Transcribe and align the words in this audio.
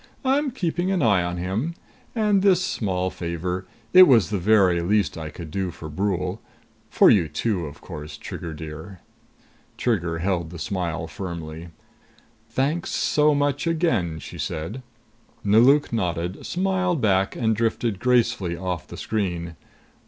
"I'm 0.25 0.49
keeping 0.49 0.89
an 0.91 1.03
eye 1.03 1.21
on 1.21 1.37
him. 1.37 1.75
And 2.15 2.41
this 2.41 2.65
small 2.65 3.11
favor 3.11 3.67
it 3.93 4.07
was 4.07 4.31
the 4.31 4.39
very 4.39 4.81
least 4.81 5.15
I 5.15 5.29
could 5.29 5.51
do 5.51 5.69
for 5.69 5.89
Brule. 5.89 6.41
For 6.89 7.11
you, 7.11 7.27
too, 7.27 7.67
of 7.67 7.81
course, 7.81 8.17
Trigger 8.17 8.55
dear." 8.55 8.99
Trigger 9.77 10.17
held 10.17 10.49
the 10.49 10.57
smile 10.57 11.05
firmly. 11.05 11.67
"Thanks 12.49 12.89
so 12.89 13.35
much, 13.35 13.67
again!" 13.67 14.17
she 14.17 14.39
said. 14.39 14.81
Nelauk 15.43 15.93
nodded, 15.93 16.47
smiled 16.47 16.99
back 16.99 17.35
and 17.35 17.55
drifted 17.55 17.99
gracefully 17.99 18.57
off 18.57 18.87
the 18.87 18.97
screen. 18.97 19.55